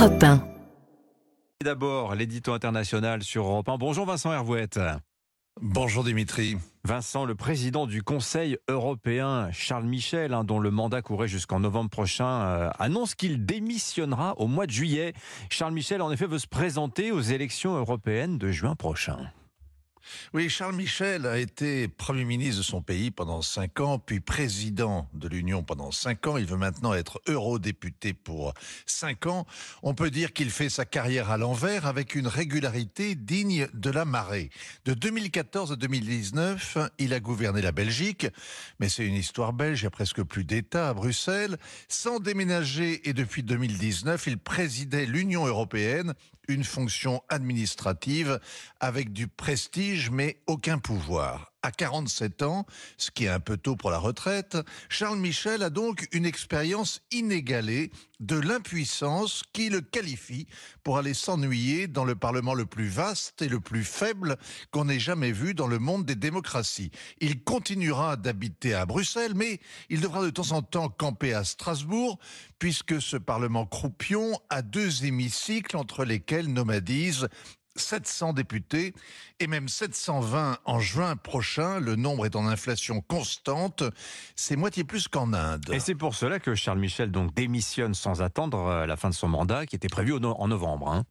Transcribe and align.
Europe 0.00 0.22
1. 0.22 0.42
D'abord, 1.62 2.14
l'édito 2.14 2.54
international 2.54 3.22
sur 3.22 3.44
Europe 3.44 3.68
1. 3.68 3.76
Bonjour 3.76 4.06
Vincent 4.06 4.32
Hervouette. 4.32 4.80
Bonjour 5.60 6.04
Dimitri. 6.04 6.56
Vincent, 6.84 7.26
le 7.26 7.34
président 7.34 7.86
du 7.86 8.02
Conseil 8.02 8.56
européen, 8.66 9.50
Charles 9.52 9.84
Michel, 9.84 10.32
hein, 10.32 10.42
dont 10.42 10.58
le 10.58 10.70
mandat 10.70 11.02
courait 11.02 11.28
jusqu'en 11.28 11.60
novembre 11.60 11.90
prochain, 11.90 12.24
euh, 12.24 12.70
annonce 12.78 13.14
qu'il 13.14 13.44
démissionnera 13.44 14.38
au 14.38 14.46
mois 14.46 14.64
de 14.64 14.70
juillet. 14.70 15.12
Charles 15.50 15.74
Michel, 15.74 16.00
en 16.00 16.10
effet, 16.10 16.26
veut 16.26 16.38
se 16.38 16.46
présenter 16.46 17.12
aux 17.12 17.20
élections 17.20 17.76
européennes 17.76 18.38
de 18.38 18.50
juin 18.50 18.76
prochain. 18.76 19.18
Oui, 20.32 20.48
Charles 20.48 20.76
Michel 20.76 21.26
a 21.26 21.38
été 21.38 21.88
Premier 21.88 22.24
ministre 22.24 22.58
de 22.58 22.62
son 22.62 22.82
pays 22.82 23.10
pendant 23.10 23.42
cinq 23.42 23.80
ans, 23.80 23.98
puis 23.98 24.20
président 24.20 25.08
de 25.14 25.28
l'Union 25.28 25.62
pendant 25.62 25.90
cinq 25.90 26.26
ans. 26.26 26.36
Il 26.36 26.46
veut 26.46 26.56
maintenant 26.56 26.94
être 26.94 27.20
eurodéputé 27.26 28.12
pour 28.12 28.54
cinq 28.86 29.26
ans. 29.26 29.46
On 29.82 29.94
peut 29.94 30.10
dire 30.10 30.32
qu'il 30.32 30.50
fait 30.50 30.68
sa 30.68 30.84
carrière 30.84 31.30
à 31.30 31.36
l'envers 31.36 31.86
avec 31.86 32.14
une 32.14 32.26
régularité 32.26 33.14
digne 33.14 33.68
de 33.74 33.90
la 33.90 34.04
marée. 34.04 34.50
De 34.84 34.94
2014 34.94 35.72
à 35.72 35.76
2019, 35.76 36.78
il 36.98 37.12
a 37.12 37.20
gouverné 37.20 37.62
la 37.62 37.72
Belgique, 37.72 38.26
mais 38.78 38.88
c'est 38.88 39.06
une 39.06 39.14
histoire 39.14 39.52
belge, 39.52 39.80
il 39.80 39.84
y 39.84 39.86
a 39.86 39.90
presque 39.90 40.22
plus 40.22 40.44
d'État 40.44 40.90
à 40.90 40.94
Bruxelles. 40.94 41.56
Sans 41.88 42.20
déménager 42.20 43.08
et 43.08 43.12
depuis 43.12 43.42
2019, 43.42 44.26
il 44.26 44.38
présidait 44.38 45.06
l'Union 45.06 45.46
européenne 45.46 46.14
une 46.50 46.64
fonction 46.64 47.22
administrative 47.28 48.40
avec 48.80 49.12
du 49.12 49.28
prestige 49.28 49.89
mais 50.12 50.40
aucun 50.46 50.78
pouvoir 50.78 51.50
à 51.62 51.70
47 51.70 52.42
ans, 52.42 52.66
ce 52.96 53.10
qui 53.10 53.24
est 53.24 53.28
un 53.28 53.40
peu 53.40 53.56
tôt 53.56 53.76
pour 53.76 53.90
la 53.90 53.98
retraite, 53.98 54.56
Charles 54.88 55.18
Michel 55.18 55.62
a 55.62 55.70
donc 55.70 56.08
une 56.12 56.24
expérience 56.24 57.02
inégalée 57.10 57.90
de 58.18 58.36
l'impuissance 58.36 59.42
qui 59.52 59.70
le 59.70 59.80
qualifie 59.80 60.46
pour 60.84 60.98
aller 60.98 61.14
s'ennuyer 61.14 61.86
dans 61.86 62.04
le 62.04 62.14
Parlement 62.14 62.54
le 62.54 62.66
plus 62.66 62.88
vaste 62.88 63.42
et 63.42 63.48
le 63.48 63.60
plus 63.60 63.84
faible 63.84 64.36
qu'on 64.70 64.88
ait 64.88 64.98
jamais 64.98 65.32
vu 65.32 65.54
dans 65.54 65.66
le 65.66 65.78
monde 65.78 66.04
des 66.04 66.14
démocraties. 66.14 66.90
Il 67.20 67.42
continuera 67.42 68.16
d'habiter 68.16 68.74
à 68.74 68.86
Bruxelles, 68.86 69.34
mais 69.34 69.60
il 69.88 70.00
devra 70.00 70.22
de 70.22 70.30
temps 70.30 70.52
en 70.52 70.62
temps 70.62 70.88
camper 70.88 71.34
à 71.34 71.44
Strasbourg, 71.44 72.18
puisque 72.58 73.00
ce 73.00 73.16
Parlement 73.16 73.66
croupion 73.66 74.38
a 74.50 74.62
deux 74.62 75.04
hémicycles 75.04 75.76
entre 75.76 76.04
lesquels 76.04 76.52
nomadisent 76.52 77.28
700 77.80 78.32
députés 78.32 78.94
et 79.40 79.46
même 79.46 79.68
720 79.68 80.58
en 80.64 80.80
juin 80.80 81.16
prochain. 81.16 81.80
Le 81.80 81.96
nombre 81.96 82.26
est 82.26 82.36
en 82.36 82.46
inflation 82.46 83.00
constante. 83.00 83.82
C'est 84.36 84.56
moitié 84.56 84.84
plus 84.84 85.08
qu'en 85.08 85.32
Inde. 85.32 85.70
Et 85.72 85.80
c'est 85.80 85.94
pour 85.94 86.14
cela 86.14 86.38
que 86.38 86.54
Charles 86.54 86.78
Michel 86.78 87.10
donc 87.10 87.34
démissionne 87.34 87.94
sans 87.94 88.22
attendre 88.22 88.66
euh, 88.66 88.86
la 88.86 88.96
fin 88.96 89.08
de 89.08 89.14
son 89.14 89.28
mandat 89.28 89.66
qui 89.66 89.76
était 89.76 89.88
prévu 89.88 90.14
en 90.14 90.48
novembre. 90.48 90.88
Hein. 90.88 91.04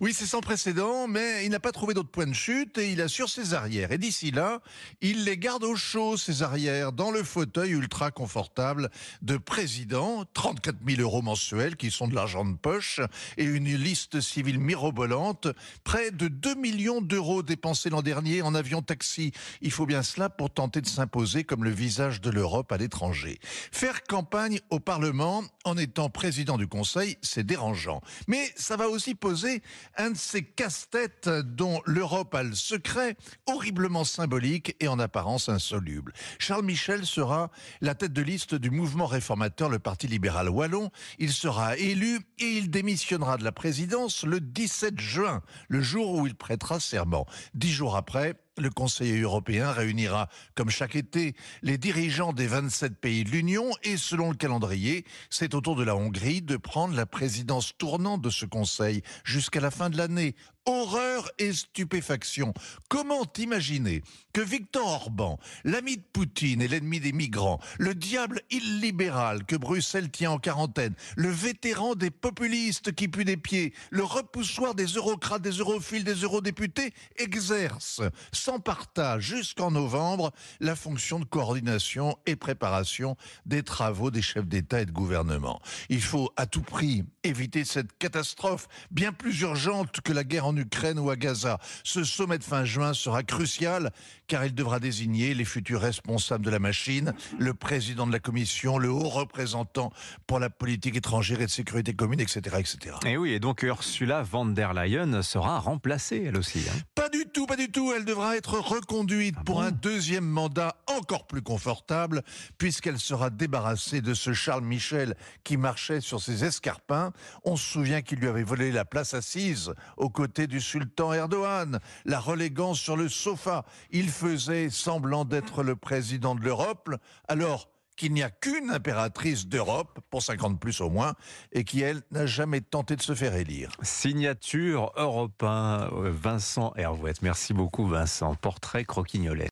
Oui, 0.00 0.14
c'est 0.14 0.26
sans 0.26 0.40
précédent, 0.40 1.08
mais 1.08 1.44
il 1.44 1.50
n'a 1.50 1.58
pas 1.58 1.72
trouvé 1.72 1.92
d'autre 1.92 2.10
point 2.10 2.26
de 2.26 2.32
chute 2.32 2.78
et 2.78 2.92
il 2.92 3.00
assure 3.00 3.28
ses 3.28 3.54
arrières. 3.54 3.90
Et 3.90 3.98
d'ici 3.98 4.30
là, 4.30 4.60
il 5.00 5.24
les 5.24 5.36
garde 5.36 5.64
au 5.64 5.74
chaud, 5.74 6.16
ses 6.16 6.42
arrières, 6.42 6.92
dans 6.92 7.10
le 7.10 7.22
fauteuil 7.22 7.70
ultra 7.70 8.10
confortable 8.10 8.90
de 9.22 9.36
président, 9.36 10.24
34 10.34 10.76
000 10.86 11.00
euros 11.00 11.22
mensuels 11.22 11.76
qui 11.76 11.90
sont 11.90 12.06
de 12.06 12.14
l'argent 12.14 12.44
de 12.44 12.56
poche 12.56 13.00
et 13.36 13.44
une 13.44 13.74
liste 13.74 14.20
civile 14.20 14.60
mirobolante, 14.60 15.48
près 15.82 16.10
de 16.10 16.28
2 16.28 16.54
millions 16.54 17.00
d'euros 17.00 17.42
dépensés 17.42 17.90
l'an 17.90 18.02
dernier 18.02 18.42
en 18.42 18.54
avion 18.54 18.82
taxi. 18.82 19.32
Il 19.62 19.72
faut 19.72 19.86
bien 19.86 20.02
cela 20.02 20.28
pour 20.28 20.50
tenter 20.50 20.80
de 20.80 20.86
s'imposer 20.86 21.44
comme 21.44 21.64
le 21.64 21.70
visage 21.70 22.20
de 22.20 22.30
l'Europe 22.30 22.70
à 22.70 22.76
l'étranger. 22.76 23.40
Faire 23.72 24.04
campagne 24.04 24.60
au 24.70 24.78
Parlement 24.78 25.42
en 25.64 25.76
étant 25.76 26.08
président 26.08 26.56
du 26.56 26.66
Conseil, 26.66 27.16
c'est 27.22 27.44
dérangeant. 27.44 28.00
Mais 28.26 28.52
ça 28.56 28.76
va 28.76 28.88
aussi 28.88 29.14
poser 29.14 29.47
un 29.96 30.10
de 30.10 30.16
ces 30.16 30.42
casse-têtes 30.44 31.28
dont 31.28 31.80
l'Europe 31.86 32.34
a 32.34 32.42
le 32.42 32.54
secret, 32.54 33.16
horriblement 33.46 34.04
symbolique 34.04 34.76
et 34.80 34.88
en 34.88 34.98
apparence 34.98 35.48
insoluble. 35.48 36.12
Charles 36.38 36.64
Michel 36.64 37.06
sera 37.06 37.50
la 37.80 37.94
tête 37.94 38.12
de 38.12 38.22
liste 38.22 38.54
du 38.54 38.70
mouvement 38.70 39.06
réformateur, 39.06 39.68
le 39.68 39.78
Parti 39.78 40.06
libéral 40.06 40.48
wallon. 40.48 40.90
Il 41.18 41.32
sera 41.32 41.76
élu 41.76 42.20
et 42.38 42.58
il 42.58 42.70
démissionnera 42.70 43.36
de 43.36 43.44
la 43.44 43.52
présidence 43.52 44.24
le 44.24 44.40
17 44.40 45.00
juin, 45.00 45.42
le 45.68 45.80
jour 45.80 46.14
où 46.14 46.26
il 46.26 46.34
prêtera 46.34 46.80
serment. 46.80 47.26
Dix 47.54 47.72
jours 47.72 47.96
après, 47.96 48.34
le 48.58 48.70
Conseil 48.70 49.20
européen 49.20 49.72
réunira, 49.72 50.28
comme 50.54 50.70
chaque 50.70 50.96
été, 50.96 51.34
les 51.62 51.78
dirigeants 51.78 52.32
des 52.32 52.46
27 52.46 52.98
pays 53.00 53.24
de 53.24 53.30
l'Union 53.30 53.70
et 53.82 53.96
selon 53.96 54.30
le 54.30 54.36
calendrier, 54.36 55.04
c'est 55.30 55.54
au 55.54 55.60
tour 55.60 55.76
de 55.76 55.84
la 55.84 55.96
Hongrie 55.96 56.42
de 56.42 56.56
prendre 56.56 56.94
la 56.94 57.06
présidence 57.06 57.76
tournante 57.78 58.22
de 58.22 58.30
ce 58.30 58.46
Conseil 58.46 59.02
jusqu'à 59.24 59.60
la 59.60 59.70
fin 59.70 59.90
de 59.90 59.96
l'année. 59.96 60.34
Horreur 60.66 61.30
et 61.38 61.54
stupéfaction. 61.54 62.52
Comment 62.88 63.24
imaginer 63.38 64.02
que 64.34 64.42
Victor 64.42 64.86
Orban, 64.86 65.38
l'ami 65.64 65.96
de 65.96 66.02
Poutine 66.12 66.60
et 66.60 66.68
l'ennemi 66.68 67.00
des 67.00 67.12
migrants, 67.12 67.58
le 67.78 67.94
diable 67.94 68.42
illibéral 68.50 69.46
que 69.46 69.56
Bruxelles 69.56 70.10
tient 70.10 70.32
en 70.32 70.38
quarantaine, 70.38 70.94
le 71.16 71.30
vétéran 71.30 71.94
des 71.94 72.10
populistes 72.10 72.92
qui 72.92 73.08
pue 73.08 73.24
des 73.24 73.38
pieds, 73.38 73.72
le 73.90 74.04
repoussoir 74.04 74.74
des 74.74 74.84
eurocrates, 74.84 75.40
des 75.40 75.52
europhiles, 75.52 76.04
des 76.04 76.22
eurodéputés, 76.22 76.92
exerce 77.16 78.02
sans 78.48 78.60
partage 78.60 79.24
jusqu'en 79.24 79.70
novembre 79.70 80.32
la 80.60 80.74
fonction 80.74 81.20
de 81.20 81.26
coordination 81.26 82.16
et 82.24 82.34
préparation 82.34 83.14
des 83.44 83.62
travaux 83.62 84.10
des 84.10 84.22
chefs 84.22 84.46
d'État 84.46 84.80
et 84.80 84.86
de 84.86 84.90
gouvernement. 84.90 85.60
Il 85.90 86.00
faut 86.00 86.30
à 86.38 86.46
tout 86.46 86.62
prix 86.62 87.04
éviter 87.24 87.66
cette 87.66 87.98
catastrophe 87.98 88.66
bien 88.90 89.12
plus 89.12 89.38
urgente 89.42 90.00
que 90.00 90.14
la 90.14 90.24
guerre 90.24 90.46
en 90.46 90.56
Ukraine 90.56 90.98
ou 90.98 91.10
à 91.10 91.16
Gaza. 91.16 91.58
Ce 91.84 92.04
sommet 92.04 92.38
de 92.38 92.44
fin 92.44 92.64
juin 92.64 92.94
sera 92.94 93.22
crucial 93.22 93.92
car 94.28 94.46
il 94.46 94.54
devra 94.54 94.80
désigner 94.80 95.34
les 95.34 95.44
futurs 95.44 95.82
responsables 95.82 96.46
de 96.46 96.50
la 96.50 96.58
machine, 96.58 97.12
le 97.38 97.52
président 97.52 98.06
de 98.06 98.12
la 98.12 98.18
Commission, 98.18 98.78
le 98.78 98.88
haut 98.88 99.10
représentant 99.10 99.92
pour 100.26 100.38
la 100.38 100.48
politique 100.48 100.96
étrangère 100.96 101.42
et 101.42 101.46
de 101.46 101.50
sécurité 101.50 101.92
commune, 101.92 102.20
etc. 102.20 102.40
etc. 102.58 102.96
Et 103.04 103.18
oui, 103.18 103.32
et 103.32 103.40
donc 103.40 103.62
Ursula 103.62 104.22
von 104.22 104.46
der 104.46 104.72
Leyen 104.72 105.20
sera 105.20 105.58
remplacée 105.58 106.24
elle 106.28 106.38
aussi. 106.38 106.64
Hein. 106.70 106.97
Pas 107.38 107.44
du 107.44 107.46
tout, 107.46 107.46
pas 107.46 107.56
du 107.56 107.70
tout. 107.70 107.92
Elle 107.94 108.04
devra 108.04 108.36
être 108.36 108.58
reconduite 108.58 109.36
ah 109.38 109.42
pour 109.44 109.62
un 109.62 109.70
deuxième 109.70 110.26
mandat 110.26 110.74
encore 110.88 111.26
plus 111.28 111.40
confortable, 111.40 112.22
puisqu'elle 112.56 112.98
sera 112.98 113.30
débarrassée 113.30 114.00
de 114.00 114.12
ce 114.12 114.32
Charles 114.32 114.64
Michel 114.64 115.14
qui 115.44 115.56
marchait 115.56 116.00
sur 116.00 116.20
ses 116.20 116.44
escarpins. 116.44 117.12
On 117.44 117.54
se 117.54 117.64
souvient 117.64 118.02
qu'il 118.02 118.18
lui 118.18 118.26
avait 118.26 118.42
volé 118.42 118.72
la 118.72 118.84
place 118.84 119.14
assise 119.14 119.72
aux 119.96 120.10
côtés 120.10 120.48
du 120.48 120.60
sultan 120.60 121.12
Erdogan, 121.12 121.78
la 122.06 122.18
reléguant 122.18 122.74
sur 122.74 122.96
le 122.96 123.08
sofa. 123.08 123.64
Il 123.92 124.08
faisait 124.08 124.68
semblant 124.68 125.24
d'être 125.24 125.62
le 125.62 125.76
président 125.76 126.34
de 126.34 126.40
l'Europe. 126.40 126.90
Alors, 127.28 127.68
qu'il 127.98 128.14
n'y 128.14 128.22
a 128.22 128.30
qu'une 128.30 128.70
impératrice 128.70 129.46
d'Europe, 129.46 129.98
pour 130.08 130.22
50 130.22 130.58
plus 130.58 130.80
au 130.80 130.88
moins, 130.88 131.14
et 131.52 131.64
qui, 131.64 131.82
elle, 131.82 132.00
n'a 132.10 132.24
jamais 132.24 132.62
tenté 132.62 132.96
de 132.96 133.02
se 133.02 133.14
faire 133.14 133.34
élire. 133.34 133.70
Signature 133.82 134.92
européen, 134.96 135.90
Vincent 135.92 136.72
Hervouette. 136.76 137.20
Merci 137.20 137.52
beaucoup, 137.52 137.86
Vincent. 137.86 138.34
Portrait 138.36 138.84
croquignolet. 138.84 139.46